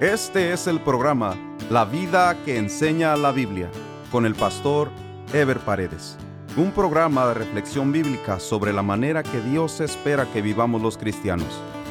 [0.00, 1.36] Este es el programa
[1.70, 3.70] La vida que enseña la Biblia
[4.10, 4.90] con el pastor
[5.32, 6.18] Ever Paredes.
[6.56, 11.46] Un programa de reflexión bíblica sobre la manera que Dios espera que vivamos los cristianos,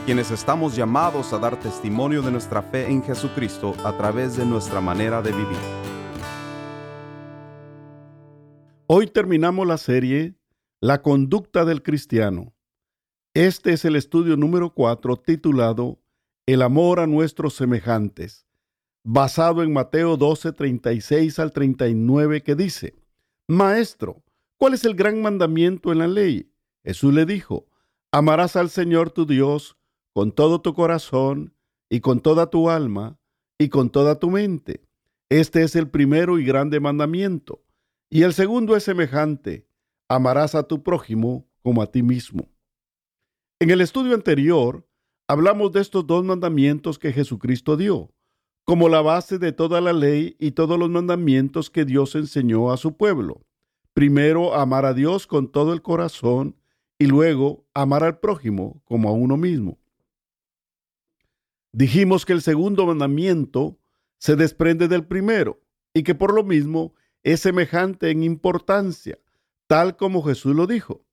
[0.05, 4.81] quienes estamos llamados a dar testimonio de nuestra fe en Jesucristo a través de nuestra
[4.81, 5.57] manera de vivir.
[8.87, 10.35] Hoy terminamos la serie
[10.81, 12.53] La conducta del cristiano.
[13.33, 16.02] Este es el estudio número 4 titulado
[16.45, 18.45] el amor a nuestros semejantes,
[19.03, 22.95] basado en Mateo 12, 36 al 39, que dice,
[23.47, 24.23] Maestro,
[24.57, 26.51] ¿cuál es el gran mandamiento en la ley?
[26.83, 27.67] Jesús le dijo,
[28.11, 29.77] amarás al Señor tu Dios
[30.13, 31.53] con todo tu corazón
[31.89, 33.17] y con toda tu alma
[33.57, 34.85] y con toda tu mente.
[35.29, 37.63] Este es el primero y grande mandamiento.
[38.09, 39.65] Y el segundo es semejante,
[40.09, 42.49] amarás a tu prójimo como a ti mismo.
[43.59, 44.85] En el estudio anterior,
[45.27, 48.13] hablamos de estos dos mandamientos que Jesucristo dio,
[48.65, 52.77] como la base de toda la ley y todos los mandamientos que Dios enseñó a
[52.77, 53.45] su pueblo.
[53.93, 56.55] Primero, amar a Dios con todo el corazón
[56.97, 59.77] y luego amar al prójimo como a uno mismo.
[61.71, 63.79] Dijimos que el segundo mandamiento
[64.17, 65.61] se desprende del primero
[65.93, 69.19] y que por lo mismo es semejante en importancia,
[69.67, 71.05] tal como Jesús lo dijo.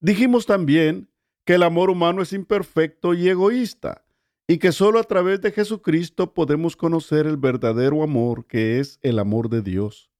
[0.00, 1.08] Dijimos también
[1.44, 4.04] que el amor humano es imperfecto y egoísta,
[4.46, 9.18] y que solo a través de Jesucristo podemos conocer el verdadero amor que es el
[9.18, 10.10] amor de Dios.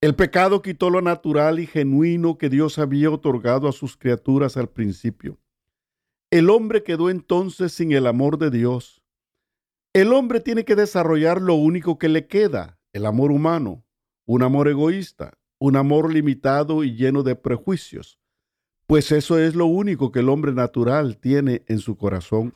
[0.00, 4.68] El pecado quitó lo natural y genuino que Dios había otorgado a sus criaturas al
[4.68, 5.38] principio.
[6.30, 9.02] El hombre quedó entonces sin el amor de Dios.
[9.94, 13.84] El hombre tiene que desarrollar lo único que le queda, el amor humano,
[14.26, 18.18] un amor egoísta, un amor limitado y lleno de prejuicios,
[18.86, 22.54] pues eso es lo único que el hombre natural tiene en su corazón.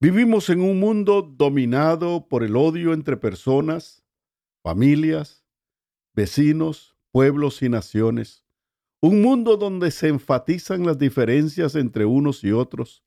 [0.00, 4.04] Vivimos en un mundo dominado por el odio entre personas,
[4.62, 5.44] familias,
[6.14, 8.44] vecinos, pueblos y naciones.
[9.00, 13.02] Un mundo donde se enfatizan las diferencias entre unos y otros.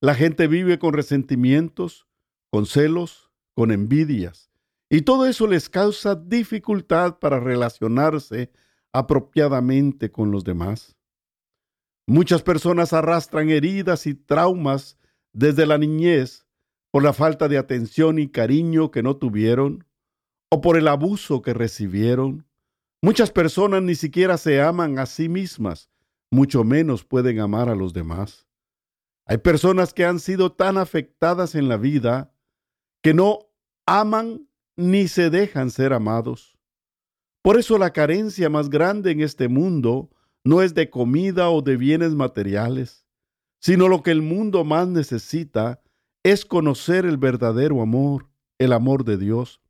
[0.00, 2.06] La gente vive con resentimientos,
[2.50, 4.50] con celos, con envidias.
[4.90, 8.50] Y todo eso les causa dificultad para relacionarse
[8.92, 10.96] apropiadamente con los demás.
[12.06, 14.98] Muchas personas arrastran heridas y traumas
[15.32, 16.46] desde la niñez
[16.90, 19.86] por la falta de atención y cariño que no tuvieron
[20.50, 22.46] o por el abuso que recibieron.
[23.00, 25.90] Muchas personas ni siquiera se aman a sí mismas,
[26.30, 28.46] mucho menos pueden amar a los demás.
[29.24, 32.34] Hay personas que han sido tan afectadas en la vida
[33.02, 33.50] que no
[33.86, 36.51] aman ni se dejan ser amados.
[37.42, 40.10] Por eso la carencia más grande en este mundo
[40.44, 43.04] no es de comida o de bienes materiales,
[43.60, 45.82] sino lo que el mundo más necesita
[46.22, 49.60] es conocer el verdadero amor, el amor de Dios.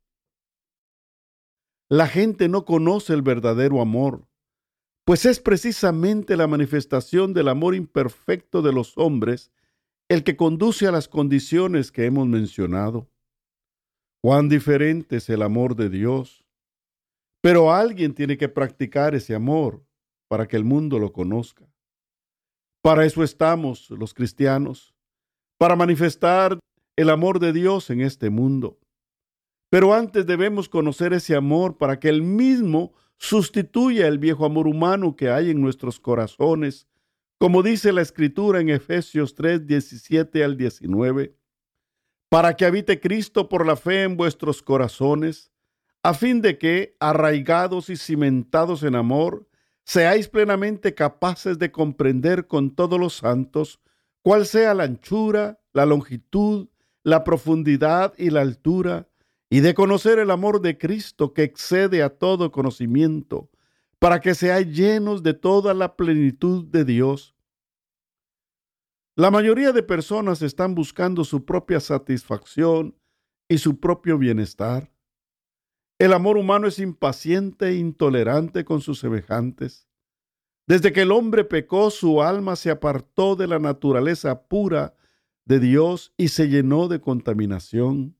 [1.89, 4.27] La gente no conoce el verdadero amor,
[5.03, 9.51] pues es precisamente la manifestación del amor imperfecto de los hombres
[10.09, 13.09] el que conduce a las condiciones que hemos mencionado.
[14.21, 16.42] Cuán diferente es el amor de Dios
[17.43, 19.85] pero alguien tiene que practicar ese amor
[20.29, 21.69] para que el mundo lo conozca.
[22.81, 24.95] Para eso estamos los cristianos,
[25.57, 26.57] para manifestar
[26.95, 28.79] el amor de Dios en este mundo.
[29.69, 35.17] Pero antes debemos conocer ese amor para que el mismo sustituya el viejo amor humano
[35.17, 36.87] que hay en nuestros corazones,
[37.39, 41.35] como dice la escritura en Efesios 3, 17 al 19,
[42.29, 45.52] para que habite Cristo por la fe en vuestros corazones
[46.03, 49.47] a fin de que, arraigados y cimentados en amor,
[49.85, 53.79] seáis plenamente capaces de comprender con todos los santos
[54.21, 56.67] cuál sea la anchura, la longitud,
[57.03, 59.07] la profundidad y la altura,
[59.49, 63.49] y de conocer el amor de Cristo que excede a todo conocimiento,
[63.99, 67.33] para que seáis llenos de toda la plenitud de Dios.
[69.15, 72.97] La mayoría de personas están buscando su propia satisfacción
[73.47, 74.92] y su propio bienestar.
[76.03, 79.87] El amor humano es impaciente e intolerante con sus semejantes.
[80.67, 84.95] Desde que el hombre pecó, su alma se apartó de la naturaleza pura
[85.45, 88.17] de Dios y se llenó de contaminación.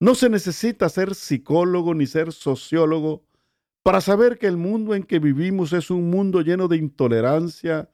[0.00, 3.26] No se necesita ser psicólogo ni ser sociólogo
[3.82, 7.90] para saber que el mundo en que vivimos es un mundo lleno de intolerancia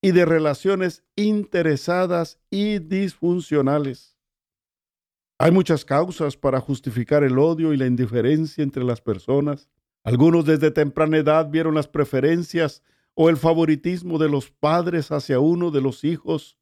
[0.00, 4.15] y de relaciones interesadas y disfuncionales.
[5.38, 9.68] Hay muchas causas para justificar el odio y la indiferencia entre las personas.
[10.02, 12.82] Algunos desde temprana edad vieron las preferencias
[13.14, 16.56] o el favoritismo de los padres hacia uno de los hijos,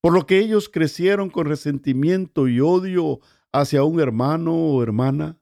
[0.00, 3.20] por lo que ellos crecieron con resentimiento y odio
[3.52, 5.38] hacia un hermano o hermana.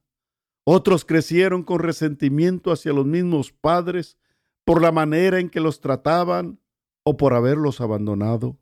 [0.65, 4.19] Otros crecieron con resentimiento hacia los mismos padres
[4.65, 6.59] por la manera en que los trataban
[7.05, 8.59] o por haberlos abandonado.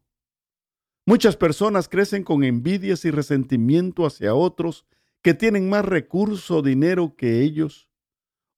[1.06, 4.86] Muchas personas crecen con envidias y resentimiento hacia otros
[5.22, 7.90] que tienen más recurso o dinero que ellos.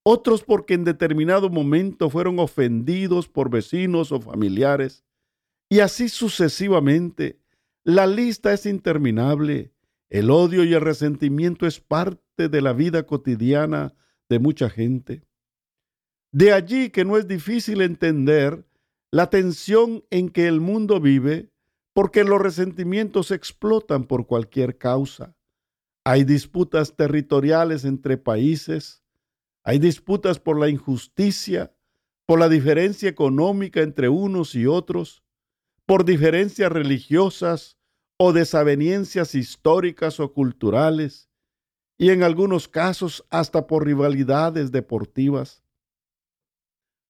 [0.03, 5.03] Otros porque en determinado momento fueron ofendidos por vecinos o familiares.
[5.69, 7.41] Y así sucesivamente.
[7.83, 9.73] La lista es interminable.
[10.09, 13.93] El odio y el resentimiento es parte de la vida cotidiana
[14.29, 15.25] de mucha gente.
[16.31, 18.65] De allí que no es difícil entender
[19.11, 21.51] la tensión en que el mundo vive
[21.97, 25.35] porque los resentimientos explotan por cualquier causa.
[26.03, 29.03] Hay disputas territoriales entre países,
[29.63, 31.73] hay disputas por la injusticia,
[32.27, 35.23] por la diferencia económica entre unos y otros,
[35.87, 37.79] por diferencias religiosas
[38.17, 41.31] o desavenencias históricas o culturales,
[41.97, 45.63] y en algunos casos hasta por rivalidades deportivas.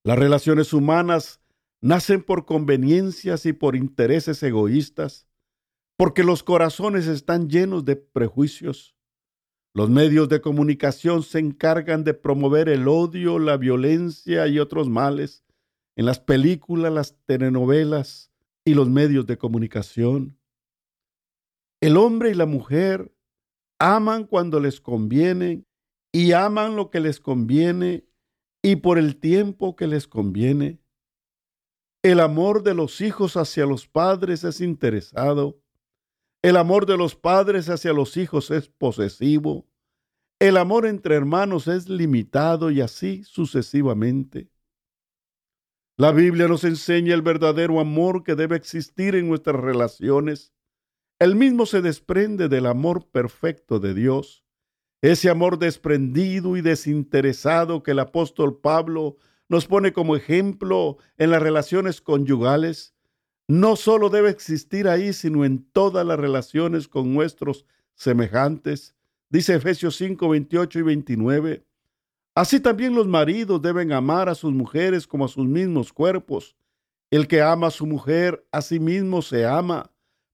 [0.06, 1.42] Las relaciones humanas
[1.82, 5.28] nacen por conveniencias y por intereses egoístas,
[5.98, 8.96] porque los corazones están llenos de prejuicios.
[9.74, 15.44] Los medios de comunicación se encargan de promover el odio, la violencia y otros males
[15.96, 18.32] en las películas, las telenovelas
[18.66, 20.38] y los medios de comunicación.
[21.82, 23.14] El hombre y la mujer
[23.80, 25.64] aman cuando les conviene
[26.12, 28.08] y aman lo que les conviene
[28.64, 30.80] y por el tiempo que les conviene.
[32.04, 35.60] El amor de los hijos hacia los padres es interesado.
[36.42, 39.68] El amor de los padres hacia los hijos es posesivo.
[40.40, 44.52] El amor entre hermanos es limitado y así sucesivamente.
[45.98, 50.54] La Biblia nos enseña el verdadero amor que debe existir en nuestras relaciones.
[51.18, 54.46] El mismo se desprende del amor perfecto de Dios.
[55.02, 59.18] Ese amor desprendido y desinteresado que el apóstol Pablo
[59.50, 62.94] nos pone como ejemplo en las relaciones conyugales,
[63.48, 67.66] no solo debe existir ahí, sino en todas las relaciones con nuestros
[67.96, 68.96] semejantes.
[69.30, 71.66] Dice Efesios 5, 28 y 29.
[72.36, 76.56] Así también los maridos deben amar a sus mujeres como a sus mismos cuerpos.
[77.10, 79.92] El que ama a su mujer, a sí mismo se ama,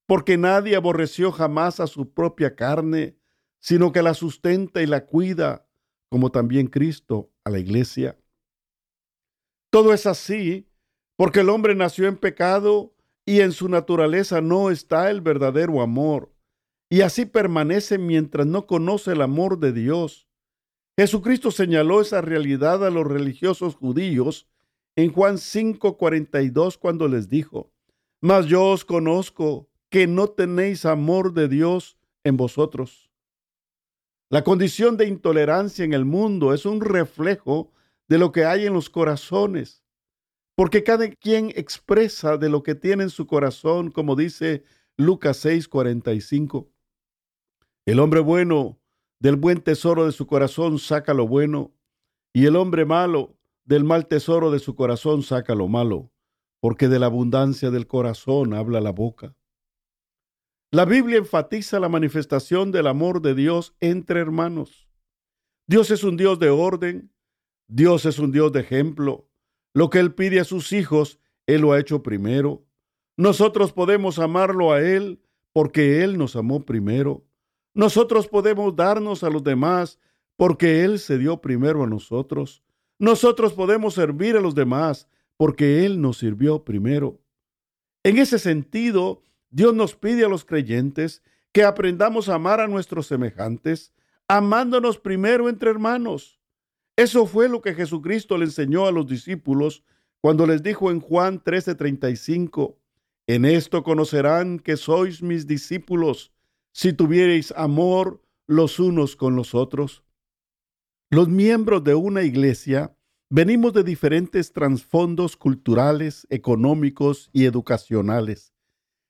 [0.07, 3.16] porque nadie aborreció jamás a su propia carne,
[3.59, 5.68] sino que la sustenta y la cuida,
[6.09, 8.18] como también Cristo a la iglesia.
[9.73, 10.67] Todo es así
[11.15, 12.93] porque el hombre nació en pecado
[13.25, 16.31] y en su naturaleza no está el verdadero amor.
[16.91, 20.27] Y así permanece mientras no conoce el amor de Dios.
[20.95, 24.47] Jesucristo señaló esa realidad a los religiosos judíos
[24.95, 27.71] en Juan 5:42 cuando les dijo,
[28.21, 33.09] Mas yo os conozco que no tenéis amor de Dios en vosotros.
[34.29, 37.72] La condición de intolerancia en el mundo es un reflejo
[38.07, 39.83] de lo que hay en los corazones,
[40.55, 44.63] porque cada quien expresa de lo que tiene en su corazón, como dice
[44.97, 46.69] Lucas 6:45.
[47.85, 48.79] El hombre bueno
[49.19, 51.73] del buen tesoro de su corazón saca lo bueno,
[52.33, 56.11] y el hombre malo del mal tesoro de su corazón saca lo malo,
[56.59, 59.35] porque de la abundancia del corazón habla la boca.
[60.71, 64.89] La Biblia enfatiza la manifestación del amor de Dios entre hermanos.
[65.68, 67.13] Dios es un Dios de orden,
[67.67, 69.27] Dios es un Dios de ejemplo.
[69.73, 72.65] Lo que Él pide a sus hijos, Él lo ha hecho primero.
[73.17, 77.23] Nosotros podemos amarlo a Él porque Él nos amó primero.
[77.73, 79.99] Nosotros podemos darnos a los demás
[80.35, 82.63] porque Él se dio primero a nosotros.
[82.99, 87.19] Nosotros podemos servir a los demás porque Él nos sirvió primero.
[88.03, 93.07] En ese sentido, Dios nos pide a los creyentes que aprendamos a amar a nuestros
[93.07, 93.93] semejantes,
[94.27, 96.39] amándonos primero entre hermanos.
[96.95, 99.83] Eso fue lo que Jesucristo le enseñó a los discípulos
[100.21, 102.78] cuando les dijo en Juan 13:35,
[103.28, 106.31] en esto conocerán que sois mis discípulos
[106.71, 110.04] si tuviereis amor los unos con los otros.
[111.09, 112.95] Los miembros de una iglesia
[113.30, 118.54] venimos de diferentes trasfondos culturales, económicos y educacionales.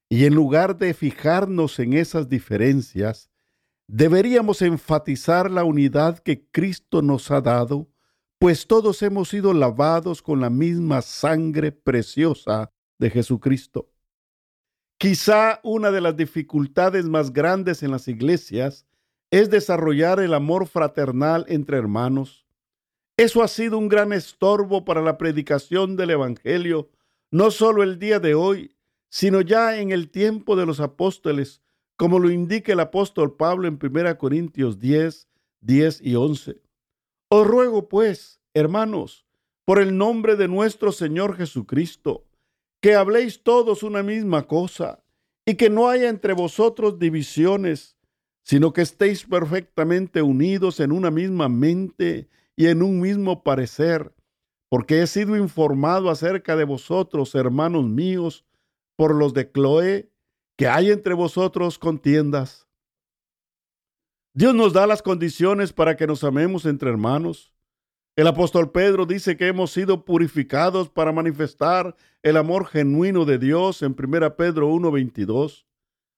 [0.09, 3.29] Y en lugar de fijarnos en esas diferencias,
[3.87, 7.89] deberíamos enfatizar la unidad que Cristo nos ha dado,
[8.39, 13.89] pues todos hemos sido lavados con la misma sangre preciosa de Jesucristo.
[14.97, 18.85] Quizá una de las dificultades más grandes en las iglesias
[19.31, 22.45] es desarrollar el amor fraternal entre hermanos.
[23.17, 26.91] Eso ha sido un gran estorbo para la predicación del Evangelio,
[27.31, 28.75] no solo el día de hoy,
[29.09, 31.62] sino ya en el tiempo de los apóstoles,
[31.95, 35.27] como lo indica el apóstol Pablo en 1 Corintios 10,
[35.61, 36.61] 10 y 11.
[37.29, 39.25] Os ruego, pues, hermanos,
[39.65, 42.25] por el nombre de nuestro Señor Jesucristo,
[42.81, 45.03] que habléis todos una misma cosa,
[45.45, 47.97] y que no haya entre vosotros divisiones,
[48.43, 54.13] sino que estéis perfectamente unidos en una misma mente y en un mismo parecer,
[54.69, 58.45] porque he sido informado acerca de vosotros, hermanos míos,
[58.95, 60.11] por los de Cloé,
[60.55, 62.67] que hay entre vosotros contiendas.
[64.33, 67.53] Dios nos da las condiciones para que nos amemos entre hermanos.
[68.15, 73.81] El apóstol Pedro dice que hemos sido purificados para manifestar el amor genuino de Dios
[73.81, 75.65] en 1 Pedro 1:22,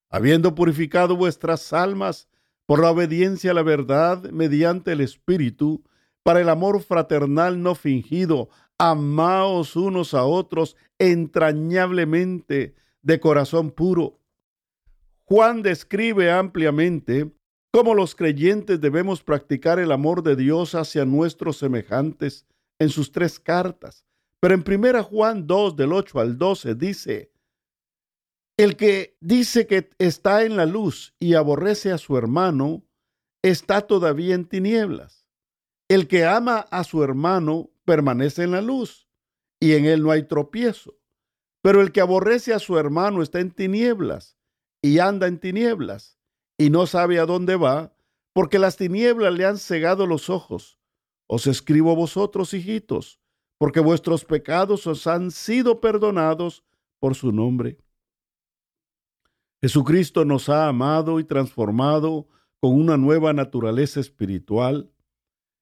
[0.10, 2.28] habiendo purificado vuestras almas
[2.66, 5.84] por la obediencia a la verdad mediante el Espíritu,
[6.24, 14.20] para el amor fraternal no fingido, amaos unos a otros entrañablemente de corazón puro.
[15.28, 17.32] Juan describe ampliamente
[17.72, 22.46] cómo los creyentes debemos practicar el amor de Dios hacia nuestros semejantes
[22.80, 24.06] en sus tres cartas.
[24.40, 27.32] Pero en 1 Juan 2 del 8 al 12 dice,
[28.58, 32.86] el que dice que está en la luz y aborrece a su hermano,
[33.44, 35.28] está todavía en tinieblas.
[35.90, 39.10] El que ama a su hermano permanece en la luz
[39.60, 41.00] y en él no hay tropiezo.
[41.64, 44.38] Pero el que aborrece a su hermano está en tinieblas
[44.86, 46.20] y anda en tinieblas
[46.60, 47.96] y no sabe a dónde va,
[48.34, 50.78] porque las tinieblas le han cegado los ojos.
[51.26, 53.20] Os escribo vosotros, hijitos,
[53.58, 56.64] porque vuestros pecados os han sido perdonados
[57.00, 57.80] por su nombre.
[59.60, 62.28] Jesucristo nos ha amado y transformado
[62.60, 64.92] con una nueva naturaleza espiritual.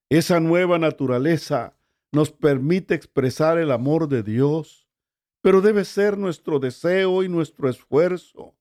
[0.10, 1.78] Esa nueva naturaleza
[2.12, 4.86] nos permite expresar el amor de Dios,
[5.42, 8.58] pero debe ser nuestro deseo y nuestro esfuerzo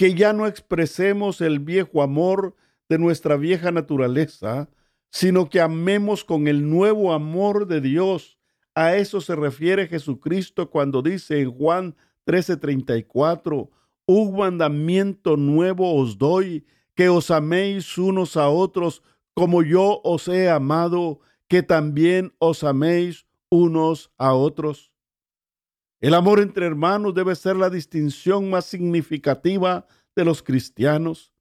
[0.00, 2.56] que ya no expresemos el viejo amor
[2.88, 4.70] de nuestra vieja naturaleza,
[5.10, 8.38] sino que amemos con el nuevo amor de Dios.
[8.74, 13.68] A eso se refiere Jesucristo cuando dice en Juan 13:34,
[14.06, 16.64] un mandamiento nuevo os doy,
[16.94, 19.02] que os améis unos a otros
[19.34, 24.89] como yo os he amado, que también os améis unos a otros.
[26.00, 31.32] El amor entre hermanos debe ser la distinción más significativa de los cristianos.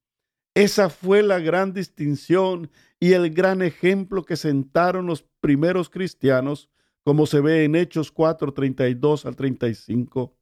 [0.54, 6.70] Esa fue la gran distinción y el gran ejemplo que sentaron los primeros cristianos,
[7.06, 10.36] como se ve en Hechos 4, 32 al 35.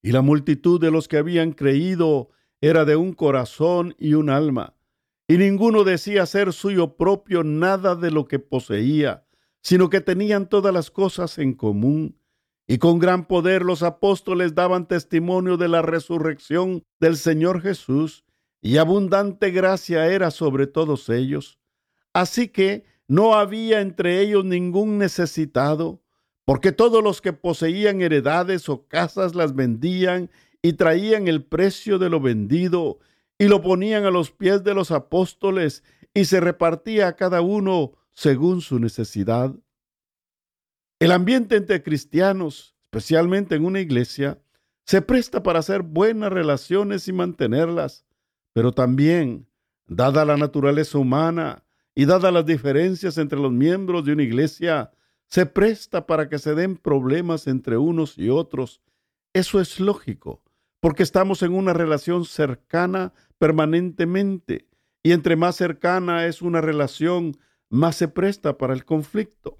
[0.00, 4.76] Y la multitud de los que habían creído era de un corazón y un alma,
[5.26, 9.26] y ninguno decía ser suyo propio nada de lo que poseía,
[9.60, 12.17] sino que tenían todas las cosas en común
[12.70, 18.24] y con gran poder los apóstoles daban testimonio de la resurrección del Señor Jesús,
[18.60, 21.58] y abundante gracia era sobre todos ellos.
[22.12, 26.02] Así que no había entre ellos ningún necesitado,
[26.44, 32.10] porque todos los que poseían heredades o casas las vendían y traían el precio de
[32.10, 32.98] lo vendido
[33.38, 37.92] y lo ponían a los pies de los apóstoles y se repartía a cada uno
[38.12, 39.54] según su necesidad.
[41.00, 44.40] El ambiente entre cristianos, especialmente en una iglesia,
[44.84, 48.04] se presta para hacer buenas relaciones y mantenerlas,
[48.52, 49.46] pero también,
[49.86, 51.62] dada la naturaleza humana
[51.94, 54.90] y dadas las diferencias entre los miembros de una iglesia,
[55.28, 58.80] se presta para que se den problemas entre unos y otros.
[59.32, 60.42] Eso es lógico,
[60.80, 64.66] porque estamos en una relación cercana permanentemente,
[65.04, 67.36] y entre más cercana es una relación,
[67.70, 69.58] más se presta para el conflicto.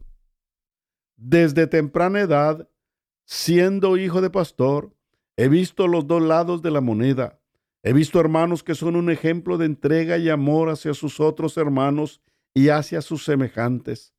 [1.20, 2.68] Desde temprana edad,
[3.24, 4.94] siendo hijo de pastor,
[5.36, 7.40] he visto los dos lados de la moneda.
[7.82, 12.22] He visto hermanos que son un ejemplo de entrega y amor hacia sus otros hermanos
[12.54, 14.14] y hacia sus semejantes.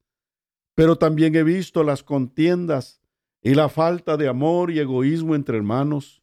[0.76, 3.02] Pero también he visto las contiendas
[3.42, 6.22] y la falta de amor y egoísmo entre hermanos.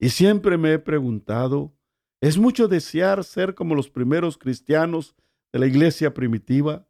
[0.00, 1.72] Y siempre me he preguntado,
[2.20, 5.14] ¿es mucho desear ser como los primeros cristianos
[5.52, 6.84] de la iglesia primitiva?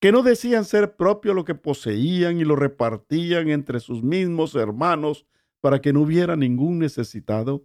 [0.00, 5.26] Que no decían ser propio lo que poseían y lo repartían entre sus mismos hermanos
[5.60, 7.64] para que no hubiera ningún necesitado?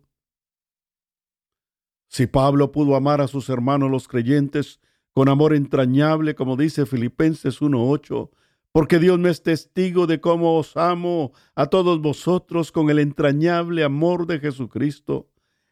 [2.08, 4.80] Si Pablo pudo amar a sus hermanos los creyentes
[5.12, 8.30] con amor entrañable, como dice Filipenses 1.8,
[8.72, 13.84] porque Dios me es testigo de cómo os amo a todos vosotros con el entrañable
[13.84, 15.30] amor de Jesucristo.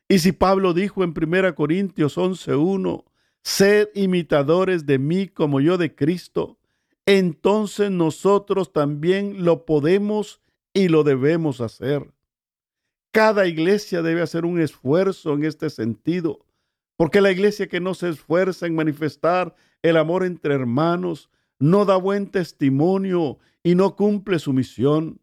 [0.09, 3.03] Y si Pablo dijo en 1 Corintios 11.1,
[3.47, 6.59] sed imitadores de mí como yo de Cristo,
[7.05, 10.41] entonces nosotros también lo podemos
[10.73, 12.11] y lo debemos hacer.
[13.13, 16.45] Cada iglesia debe hacer un esfuerzo en este sentido,
[16.97, 21.95] porque la iglesia que no se esfuerza en manifestar el amor entre hermanos no da
[21.95, 25.21] buen testimonio y no cumple su misión.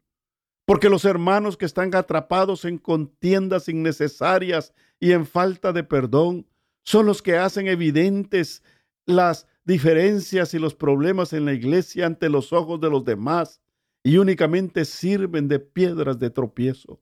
[0.65, 6.47] Porque los hermanos que están atrapados en contiendas innecesarias y en falta de perdón
[6.85, 8.63] son los que hacen evidentes
[9.07, 13.61] las diferencias y los problemas en la iglesia ante los ojos de los demás
[14.03, 17.01] y únicamente sirven de piedras de tropiezo.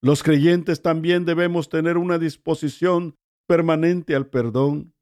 [0.00, 3.16] Los creyentes también debemos tener una disposición
[3.46, 4.94] permanente al perdón.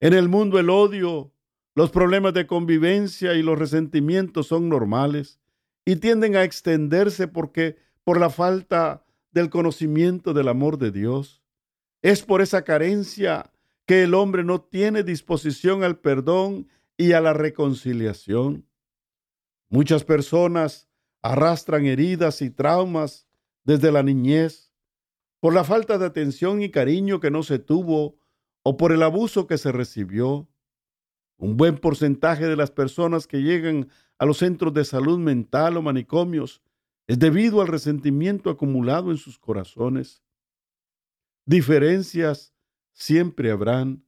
[0.00, 1.32] En el mundo el odio,
[1.74, 5.40] los problemas de convivencia y los resentimientos son normales
[5.84, 11.41] y tienden a extenderse porque por la falta del conocimiento del amor de Dios.
[12.02, 13.52] Es por esa carencia
[13.86, 18.66] que el hombre no tiene disposición al perdón y a la reconciliación.
[19.68, 20.88] Muchas personas
[21.22, 23.28] arrastran heridas y traumas
[23.64, 24.72] desde la niñez
[25.40, 28.16] por la falta de atención y cariño que no se tuvo
[28.64, 30.48] o por el abuso que se recibió.
[31.36, 35.82] Un buen porcentaje de las personas que llegan a los centros de salud mental o
[35.82, 36.62] manicomios
[37.06, 40.22] es debido al resentimiento acumulado en sus corazones.
[41.44, 42.54] Diferencias
[42.92, 44.04] siempre habrán,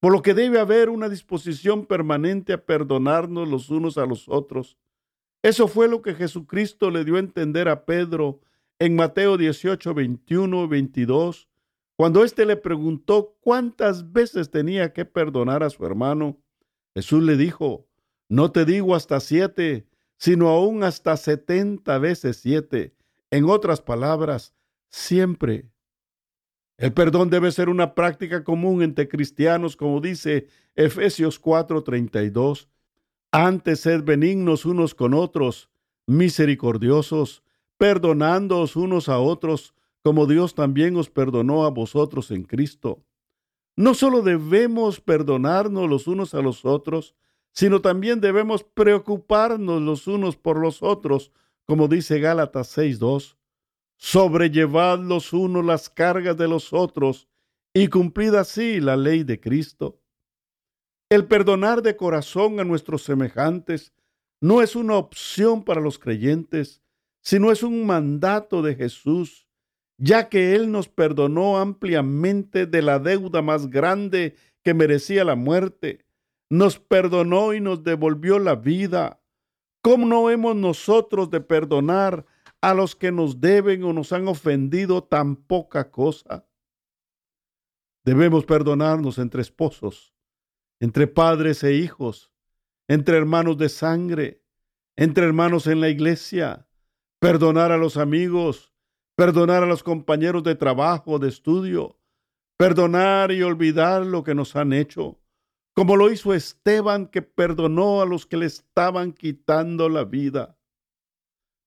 [0.00, 4.78] por lo que debe haber una disposición permanente a perdonarnos los unos a los otros.
[5.42, 8.40] Eso fue lo que Jesucristo le dio a entender a Pedro
[8.78, 11.48] en Mateo 18, 21 22,
[11.96, 16.40] cuando éste le preguntó cuántas veces tenía que perdonar a su hermano.
[16.94, 17.86] Jesús le dijo,
[18.28, 19.86] no te digo hasta siete,
[20.16, 22.96] sino aún hasta setenta veces siete.
[23.30, 24.54] En otras palabras,
[24.88, 25.71] siempre.
[26.82, 32.66] El perdón debe ser una práctica común entre cristianos, como dice Efesios 4:32.
[33.30, 35.70] Antes sed benignos unos con otros,
[36.08, 37.44] misericordiosos,
[37.78, 43.04] perdonándoos unos a otros, como Dios también os perdonó a vosotros en Cristo.
[43.76, 47.14] No solo debemos perdonarnos los unos a los otros,
[47.52, 51.30] sino también debemos preocuparnos los unos por los otros,
[51.64, 53.36] como dice Gálatas 6.2.
[54.04, 57.28] Sobrellevad los unos las cargas de los otros
[57.72, 60.00] y cumplid así la ley de Cristo.
[61.08, 63.94] El perdonar de corazón a nuestros semejantes
[64.40, 66.82] no es una opción para los creyentes,
[67.20, 69.46] sino es un mandato de Jesús,
[69.98, 74.34] ya que Él nos perdonó ampliamente de la deuda más grande
[74.64, 76.04] que merecía la muerte
[76.52, 79.22] nos perdonó y nos devolvió la vida.
[79.80, 82.26] ¿Cómo no hemos nosotros de perdonar
[82.62, 86.48] a los que nos deben o nos han ofendido tan poca cosa?
[88.04, 90.14] Debemos perdonarnos entre esposos,
[90.80, 92.32] entre padres e hijos,
[92.88, 94.42] entre hermanos de sangre,
[94.96, 96.66] entre hermanos en la iglesia,
[97.20, 98.72] perdonar a los amigos,
[99.14, 102.00] perdonar a los compañeros de trabajo, de estudio,
[102.56, 105.22] perdonar y olvidar lo que nos han hecho
[105.74, 110.58] como lo hizo Esteban que perdonó a los que le estaban quitando la vida.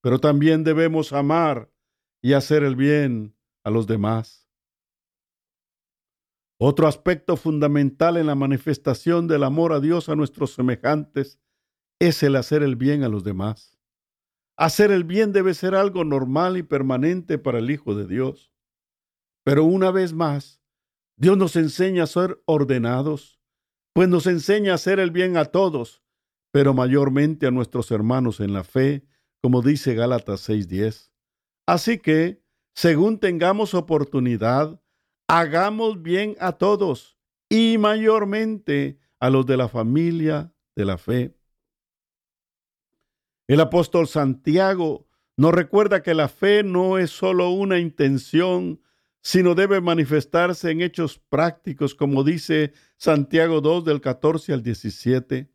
[0.06, 1.74] Pero también debemos amar
[2.22, 4.48] y hacer el bien a los demás.
[6.60, 11.40] Otro aspecto fundamental en la manifestación del amor a Dios a nuestros semejantes
[12.00, 13.80] es el hacer el bien a los demás.
[14.56, 18.54] Hacer el bien debe ser algo normal y permanente para el Hijo de Dios.
[19.44, 20.62] Pero una vez más,
[21.18, 23.40] Dios nos enseña a ser ordenados,
[23.92, 26.04] pues nos enseña a hacer el bien a todos,
[26.52, 29.08] pero mayormente a nuestros hermanos en la fe,
[29.46, 31.12] como dice Gálatas 6:10.
[31.68, 32.42] Así que,
[32.74, 34.82] según tengamos oportunidad,
[35.28, 41.38] hagamos bien a todos y mayormente a los de la familia de la fe.
[43.48, 48.82] El apóstol Santiago nos recuerda que la fe no es solo una intención
[49.22, 55.52] sino debe manifestarse en hechos prácticos, como dice Santiago 2 del 14 al 17.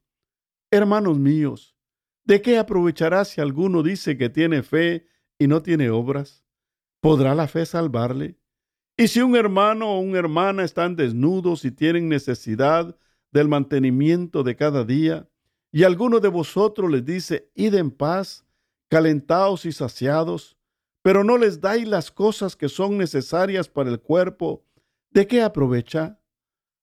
[0.71, 1.77] Hermanos míos,
[2.25, 5.07] ¿de qué aprovechará si alguno dice que tiene fe
[5.39, 6.45] y no tiene obras?
[7.01, 8.39] ¿Podrá la fe salvarle?
[8.97, 12.97] Y si un hermano o una hermana están desnudos y tienen necesidad
[13.33, 15.29] del mantenimiento de cada día,
[15.73, 18.45] y alguno de vosotros les dice, id en paz,
[18.89, 20.59] calentados y saciados,
[21.03, 24.67] pero no les dais las cosas que son necesarias para el cuerpo,
[25.11, 26.21] ¿de qué aprovecha?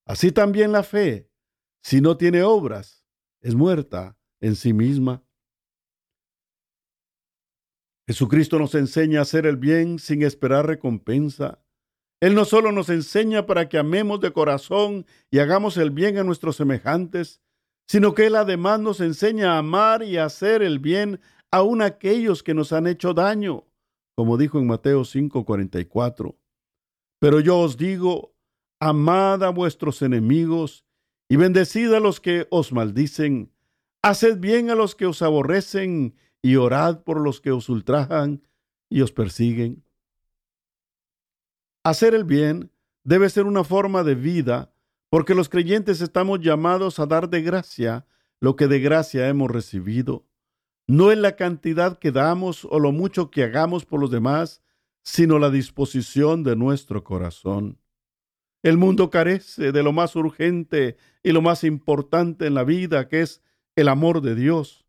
[0.04, 1.30] Así también la fe,
[1.82, 3.04] si no tiene obras,
[3.40, 5.22] es muerta en sí misma.
[8.08, 11.62] Jesucristo nos enseña a hacer el bien sin esperar recompensa.
[12.20, 16.24] Él no solo nos enseña para que amemos de corazón y hagamos el bien a
[16.24, 17.40] nuestros semejantes,
[17.86, 21.20] sino que Él además nos enseña a amar y a hacer el bien
[21.52, 23.68] aun a aquellos que nos han hecho daño
[24.18, 26.34] como dijo en Mateo 5:44.
[27.20, 28.34] Pero yo os digo,
[28.80, 30.84] amad a vuestros enemigos
[31.28, 33.52] y bendecid a los que os maldicen,
[34.02, 38.42] haced bien a los que os aborrecen y orad por los que os ultrajan
[38.88, 39.84] y os persiguen.
[41.84, 42.70] Hacer el bien
[43.04, 44.72] debe ser una forma de vida
[45.10, 48.06] porque los creyentes estamos llamados a dar de gracia
[48.40, 50.26] lo que de gracia hemos recibido.
[50.86, 54.62] No es la cantidad que damos o lo mucho que hagamos por los demás,
[55.02, 57.78] sino la disposición de nuestro corazón.
[58.62, 63.22] El mundo carece de lo más urgente y lo más importante en la vida, que
[63.22, 63.42] es
[63.76, 64.87] el amor de Dios.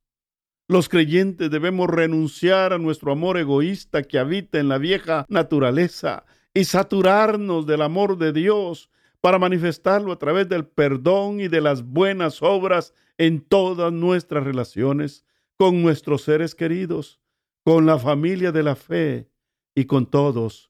[0.70, 6.64] Los creyentes debemos renunciar a nuestro amor egoísta que habita en la vieja naturaleza y
[6.64, 12.44] saturarnos del amor de Dios para manifestarlo a través del perdón y de las buenas
[12.44, 15.26] obras en todas nuestras relaciones
[15.58, 17.20] con nuestros seres queridos,
[17.64, 19.28] con la familia de la fe
[19.74, 20.70] y con todos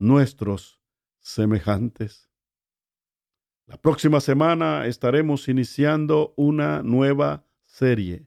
[0.00, 0.80] nuestros
[1.20, 2.28] semejantes.
[3.66, 8.26] La próxima semana estaremos iniciando una nueva serie.